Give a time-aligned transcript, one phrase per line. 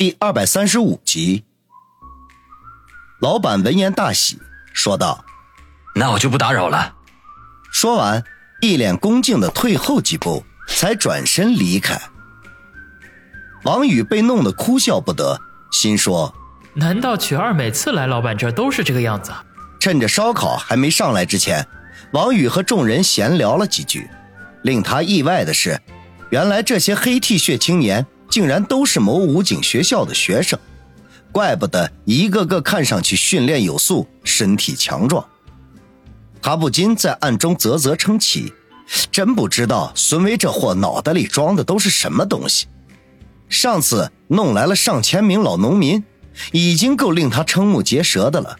[0.00, 1.44] 第二百三十五集，
[3.20, 4.38] 老板闻言大喜，
[4.72, 5.22] 说道
[5.94, 6.94] ：“那我就不打扰了。”
[7.70, 8.24] 说完，
[8.62, 12.00] 一脸恭敬的退后几步，才转身离开。
[13.64, 15.38] 王宇被弄得哭笑不得，
[15.70, 16.34] 心说
[16.72, 19.30] ：“难道曲二每次来老板这儿都是这个样子？”
[19.78, 21.68] 趁着烧烤还没上来之前，
[22.12, 24.08] 王宇和众人闲聊了几句。
[24.62, 25.78] 令他意外的是，
[26.30, 28.06] 原来这些黑 T 恤青年。
[28.30, 30.58] 竟然都是某武警学校的学生，
[31.32, 35.22] 怪不得一个个看上去训练有素，身体强壮。
[36.40, 38.54] 他不禁在暗中啧啧称奇，
[39.10, 42.66] 真不知道孙威这货脑袋里装的都是什么东西。
[43.48, 46.02] 上次弄来了上千名老农民，
[46.52, 48.56] 已经够令他瞠目结舌的了，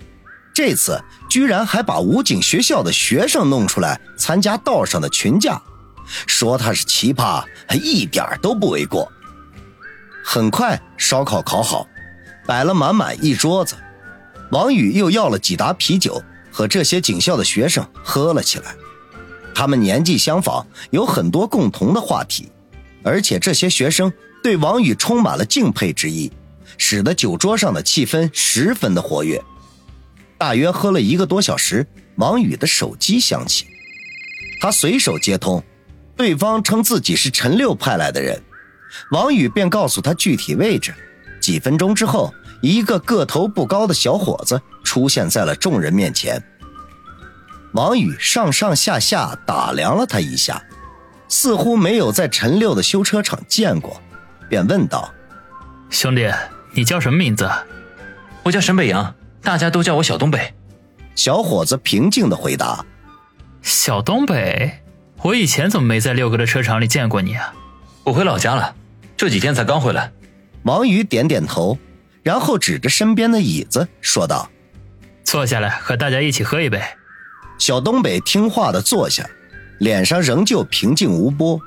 [0.52, 1.00] 这次
[1.30, 5.62] 居然还把武警学校的学生弄出来参加道上的群架，
[6.26, 7.44] 说他是奇葩，
[7.80, 9.10] 一点都不为过。
[10.24, 11.86] 很快，烧烤烤好，
[12.46, 13.74] 摆了满满一桌子。
[14.50, 18.74] 王宇又要了几打啤酒，和这些警校的学生喝了起来。
[19.54, 22.50] 他们年纪相仿，有很多共同的话题，
[23.02, 24.12] 而且这些学生
[24.42, 26.32] 对王宇充满了敬佩之意，
[26.78, 29.42] 使得酒桌上的气氛十分的活跃。
[30.38, 33.66] 大约喝了一个多小时，王宇的手机响起，
[34.60, 35.62] 他随手接通，
[36.16, 38.42] 对方称自己是陈六派来的人。
[39.10, 40.94] 王宇便告诉他具体位置。
[41.40, 46.42] 几分钟之后，一个个头不高的小伙子出现在了众人面前。
[47.72, 50.62] 王宇上上下下打量了他一下，
[51.28, 54.02] 似乎没有在陈六的修车厂见过，
[54.48, 55.10] 便问道
[55.88, 56.30] ：“兄弟，
[56.72, 57.48] 你叫什么名字
[58.42, 60.52] ？”“我叫沈北洋，大家都叫我小东北。”
[61.14, 62.84] 小伙子平静地回答。
[63.62, 64.82] “小东北，
[65.22, 67.54] 我以前怎么没在六哥的车厂里见过你啊
[68.04, 68.74] ？”“我回老家了。”
[69.20, 70.10] 这几天才刚回来，
[70.62, 71.76] 王宇点点头，
[72.22, 74.50] 然后指着身边的椅子说道
[75.24, 76.80] ：“坐下来，和大家一起喝一杯。”
[77.60, 79.28] 小东北听话的坐下，
[79.78, 81.60] 脸上仍旧平静无波。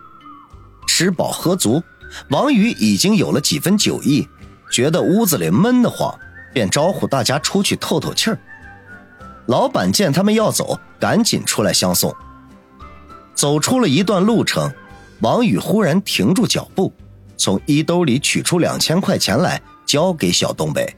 [0.88, 1.83] 吃饱喝足，
[2.29, 4.27] 王宇已经有了几分酒意，
[4.72, 6.11] 觉得屋子里闷得慌，
[6.56, 8.39] 便招呼大家出去透透气儿。
[9.45, 12.11] 老板见他们要走，赶紧出来相送。
[13.35, 14.73] 走出了一段路程，
[15.19, 16.91] 王宇忽然停住脚步。
[17.38, 20.95] 从衣兜里取出两千块钱来，交给小东北。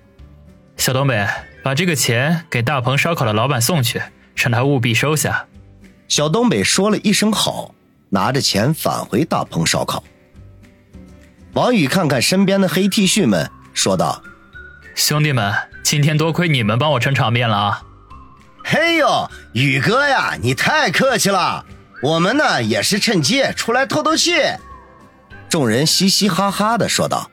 [0.78, 1.28] 小东北，
[1.64, 4.02] 把这个钱给大鹏烧烤的老板送去，
[4.36, 5.46] 让他务必收下。
[6.08, 7.74] 小东北说了一声好，
[8.10, 10.04] 拿着钱返回大鹏烧烤。
[11.54, 14.22] 王宇看看身边的黑 T 恤们，说道
[14.94, 15.54] ：“兄弟们，
[15.84, 17.82] 今天多亏你们帮我撑场面了啊！”
[18.64, 21.66] 嘿呦，宇哥呀，你太客气了。
[22.04, 24.34] 我们呢也是趁机出来透透气。
[25.56, 27.32] 众人嘻嘻哈哈的说道：“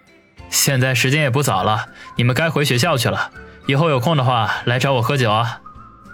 [0.48, 3.32] 现在时间也不早了，你们该回学校去了。
[3.66, 5.60] 以后有空的话来找我喝酒啊。”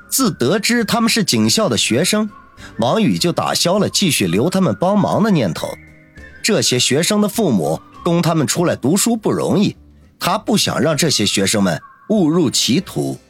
[0.09, 2.31] 自得知他们是警校的学生，
[2.79, 5.69] 王宇就打消了继续留他们帮忙的念头。
[6.43, 9.77] 这些学生的父母供他们出来读书不容易，
[10.19, 13.21] 他不想让这些学生们误入歧途。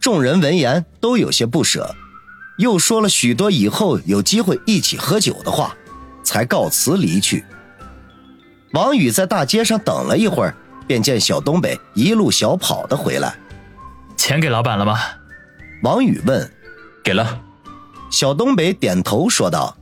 [0.00, 1.94] 众人闻言都有些不舍，
[2.58, 5.76] 又说了许多以后有机会一起喝酒的话，
[6.24, 7.44] 才告辞离去。
[8.72, 10.54] 王宇在大街上等了一会儿，
[10.86, 13.34] 便见小东北一路小跑的回来。
[14.16, 14.98] 钱给老板了吗？
[15.82, 16.50] 王宇问。
[17.02, 17.40] 给了。
[18.10, 19.76] 小东北点头说道。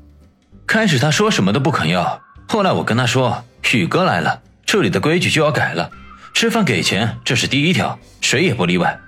[0.66, 5.90] 开始他说什么都不肯要，后来我跟他说：“宇哥来了，这里的规矩就要改了，
[6.34, 8.98] 吃饭给钱，这是第一条，谁也不例外。”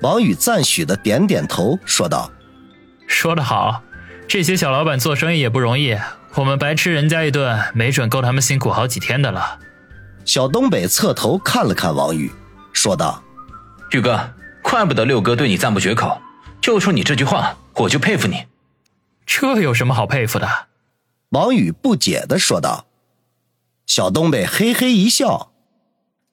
[0.00, 2.30] 王宇赞许的点点头说道。
[3.06, 3.82] 说得好，
[4.26, 5.96] 这些小老板做生意也不容易。
[6.38, 9.58] 我们白吃人家一顿，没准够他们辛苦好几天的了。
[10.24, 12.30] 小东北侧头看了看王宇，
[12.72, 13.20] 说道
[13.90, 14.32] ：“宇哥，
[14.62, 16.22] 怪不得六哥对你赞不绝口，
[16.60, 18.44] 就冲你这句话，我就佩服你。
[19.26, 20.48] 这有什么好佩服的？”
[21.30, 22.86] 王宇不解的说道。
[23.84, 25.50] 小东北嘿嘿一笑：“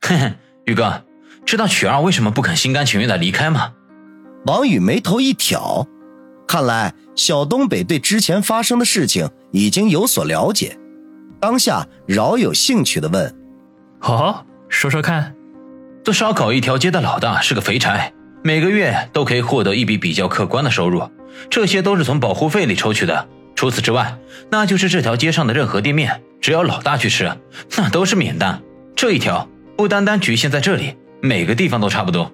[0.01, 0.33] 嘿嘿，
[0.65, 1.03] 宇哥，
[1.47, 3.73] 知道曲儿为什么不肯心甘情愿的离开吗？”
[4.45, 5.87] 王宇眉头一挑。
[6.55, 10.77] 看来小东北对之前发生的事情已经有所了解，
[11.37, 13.35] 当下饶有兴趣的问
[13.99, 15.35] ：“哦，说说看。”
[16.01, 18.09] 做烧烤一条街的老大是个肥差，
[18.41, 21.03] 每个月都可以获得一笔比较可观的收入，
[21.49, 23.27] 这些都是从保护费里抽取的。
[23.53, 24.17] 除此之外，
[24.49, 27.29] 那就是这条街上的任何店面，只要老大去吃，
[27.75, 28.61] 那都是免单。
[28.95, 32.31] 这一条不单单局限在这里，每个地方都差不多。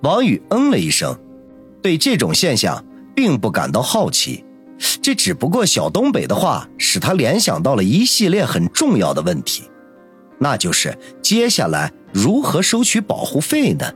[0.00, 1.14] 王宇嗯了一声，
[1.82, 2.82] 对这种现象。
[3.14, 4.44] 并不感到好奇，
[5.00, 9.64] 这只不过小东北的话使他联想到了一系列很重要的问题，
[10.38, 13.92] 那就是接下来如何收取保护费呢？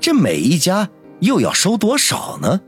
[0.00, 0.88] 这每一家
[1.20, 2.60] 又要收多少呢？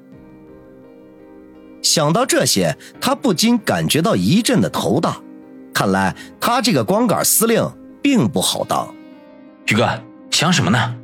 [1.82, 5.20] 想到这些，他不禁感觉到一阵的头大。
[5.72, 7.68] 看来他这个光杆司令
[8.00, 8.94] 并不好当。
[9.66, 9.88] 宇哥
[10.30, 10.96] 想什么呢？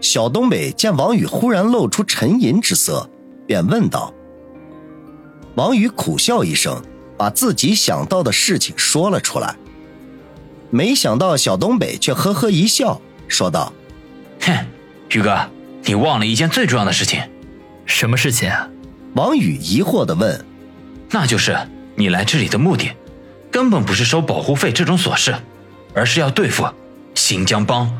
[0.00, 3.08] 小东北见王宇忽然露出沉吟之色，
[3.50, 4.14] 便问道。
[5.56, 6.80] 王宇苦笑一声，
[7.18, 9.56] 把自己想到的事情说了出来。
[10.70, 13.72] 没想到小东北却呵呵一笑，说道
[14.42, 14.66] ：“哼，
[15.08, 15.50] 宇哥，
[15.82, 17.20] 你忘了一件最重要的事情。
[17.86, 18.52] 什么事情？”
[19.16, 20.46] 王宇疑惑的问
[21.10, 21.58] ：“那就是
[21.96, 22.92] 你来这里的目的，
[23.50, 25.34] 根本不是收保护费这种琐事，
[25.92, 26.68] 而是要对付
[27.16, 27.90] 新疆帮。”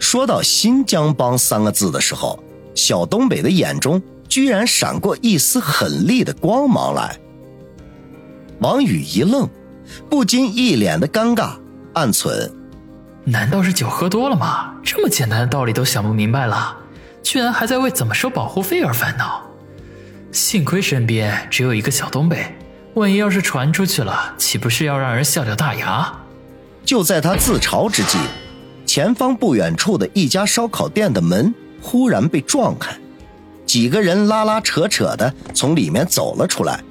[0.00, 2.42] 说到“新疆帮”三个字的时候，
[2.74, 7.18] 小东北的眼中居然闪过一丝狠厉的光芒来。
[8.60, 9.48] 王宇一愣，
[10.08, 11.54] 不禁一脸的尴尬，
[11.94, 12.50] 暗忖
[13.24, 14.72] ：“难道是酒喝多了吗？
[14.84, 16.76] 这么简单的道理都想不明白了，
[17.22, 19.42] 居然还在为怎么收保护费而烦恼。”
[20.30, 22.54] 幸亏身边只有一个小东北，
[22.94, 26.12] 万一要是传出去了，岂不是要让人笑掉大牙？
[26.84, 28.16] 就在他自嘲之际，
[28.86, 31.52] 前方不远处的一家烧烤店的门
[31.82, 32.96] 忽然被撞开，
[33.70, 36.82] 几个人拉拉扯扯的从里面走了出来。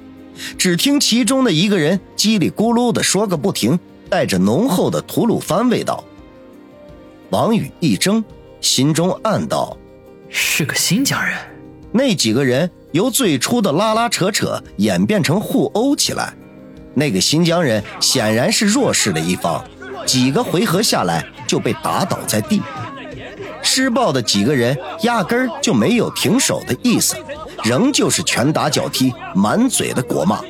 [0.56, 3.78] 只听其中的一个人叽里咕噜的说个不停，
[4.08, 6.02] 带着浓厚的吐鲁番味道。
[7.28, 8.24] 王宇一怔，
[8.62, 9.76] 心中暗道：
[10.30, 11.36] 是个新疆人。
[11.92, 12.70] 那几个人。
[12.92, 16.34] 由最初的拉拉扯扯演变成互殴起来，
[16.92, 19.64] 那个新疆人显然是弱势的一方，
[20.04, 22.60] 几个回合下来就被打倒在地。
[23.62, 27.16] 施暴的几个人压根儿就没有停手的意思，
[27.62, 30.40] 仍旧是拳打脚踢，满嘴的国骂。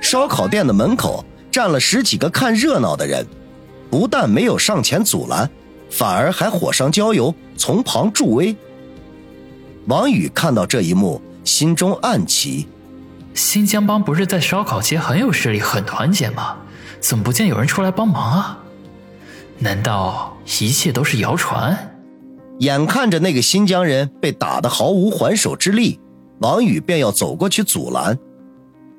[0.00, 3.26] 烧烤店的门口站了十几个看热闹的人，
[3.90, 5.48] 不但没有上前阻拦，
[5.90, 8.56] 反而还火上浇油，从旁助威。
[9.86, 12.68] 王宇看到这一幕，心中暗奇：
[13.34, 16.56] 新疆帮不是在烧烤街很有势力、很团结吗？
[17.00, 18.58] 怎么不见有人出来帮忙啊？
[19.62, 21.76] 难道一切都是谣传？
[22.60, 26.00] 眼看着那个新疆人被打得毫无还手之力，
[26.40, 28.18] 王宇便要走过去阻拦，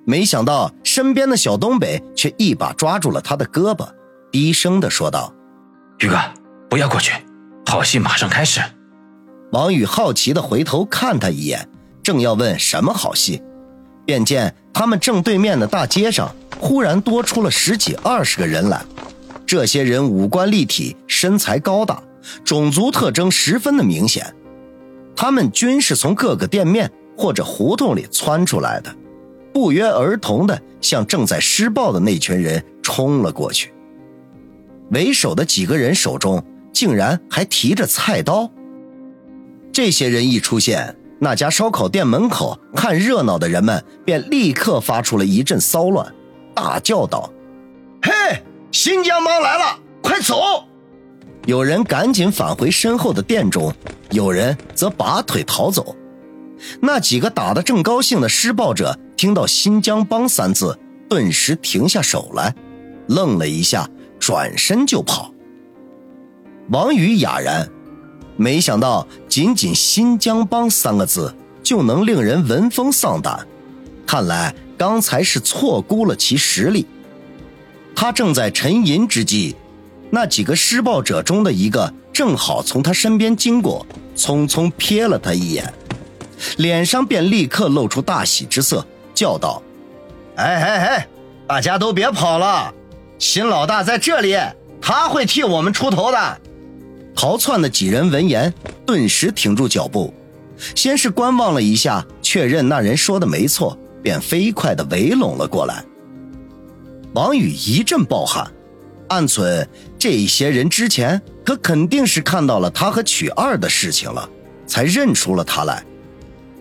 [0.06, 3.90] 没想到身边的小东北却一把抓住了他的胳膊，
[4.32, 5.34] 低声的说道
[5.98, 6.16] ：“宇哥，
[6.70, 7.14] 不要过去，
[7.66, 8.62] 好戏马上开始。”
[9.52, 11.68] 王宇好奇的回头看他一眼，
[12.04, 13.42] 正要问什么好戏，
[14.06, 18.84] 便见他们正对面的大街上忽然多出了十几二十个人来。
[19.46, 22.02] 这些人五官立体，身材高大，
[22.44, 24.34] 种族特征十分的明显。
[25.16, 28.96] 他们均是从各个店面或者胡同里窜出来的，
[29.54, 33.74] 不约而同地向正在施暴的那群人冲了过去。
[34.92, 36.44] 为首的几个人手中
[36.74, 38.50] 竟然还提着菜刀。
[39.72, 46.14] 这些人一出现，那家烧烤店门口看热闹的人们便立刻发出了一阵骚乱，
[46.54, 47.32] 大叫道：“，
[48.72, 50.66] 新疆帮来了，快走！”
[51.46, 53.74] 有人赶紧返回身后的店中，
[54.12, 55.96] 有人则拔腿逃走。
[56.80, 60.78] 那几个打得正高兴的施暴者听到“新疆帮”三字，
[61.10, 62.54] 顿时停下手来，
[63.08, 63.90] 愣了一下，
[64.20, 65.34] 转身就跑。
[66.70, 67.68] 王宇哑然。
[68.38, 73.48] 没想到，仅仅“新疆帮”三个字就能令人闻风丧胆，
[74.08, 76.86] 看来刚才是错估了其实力。
[78.02, 79.56] 他正在沉吟之际，
[80.10, 83.86] 那几个施暴者中的一个正好从他身边经过，
[84.18, 85.72] 匆匆瞥了他一眼，
[86.58, 89.62] 脸上便立刻露出大喜之色，叫道
[90.36, 91.08] ：“哎哎哎，
[91.46, 92.74] 大家都别跑了，
[93.20, 94.36] 新老大在这里，
[94.82, 96.42] 他会替我们出头的。”
[97.14, 98.52] 逃窜的几人闻言，
[98.84, 100.12] 顿时停住脚步，
[100.74, 105.86] 先是观望了一下，确认那人说的没错，便飞快地围拢了过来。
[107.14, 108.50] 王宇一阵暴汗，
[109.10, 109.68] 暗存：
[110.00, 114.30] 这些人之前可肯定是看到了他和曲二的事情了，
[114.66, 115.84] 才认出了他来。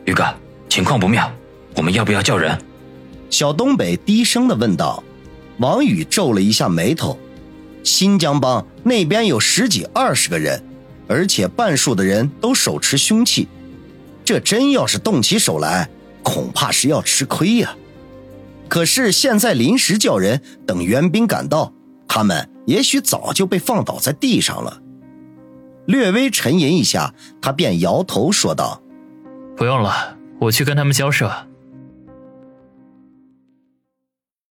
[0.07, 0.25] 宇哥，
[0.69, 1.31] 情况不妙，
[1.77, 2.59] 我们要不要叫人？
[3.31, 5.03] 小东北低声的问道。
[5.59, 7.19] 王宇皱了一下眉头。
[7.85, 10.61] 新疆帮那边有十几二十个人，
[11.07, 13.47] 而且半数的人都手持凶器，
[14.25, 15.89] 这真要是动起手来，
[16.23, 17.77] 恐怕是要吃亏呀。
[18.71, 21.75] 可是现在临时叫人等援兵赶到，
[22.07, 24.81] 他们也许早就被放倒在地上了。
[25.87, 27.13] 略微沉吟一下，
[27.43, 28.81] 他便摇头说道
[29.57, 31.31] ：“不用了，我去跟他们交涉。”